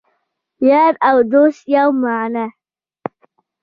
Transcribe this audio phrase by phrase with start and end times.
[0.69, 2.47] یار او دوست یوه معنی